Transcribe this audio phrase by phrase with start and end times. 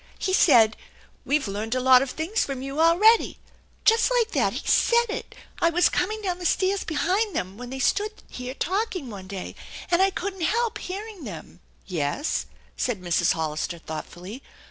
[0.17, 0.77] He said,
[1.25, 3.37] 'We've learned a lot of things from you already';
[3.85, 5.35] just like that, he said it!
[5.59, 9.53] I was coming down the stairs behind them when they stood here talking one day,
[9.91, 13.33] and I couldn't help hearing them." "Yes?" said Mrs.
[13.33, 14.41] Hollister thoughtfully.